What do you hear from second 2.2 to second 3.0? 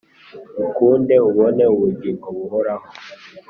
buhoraho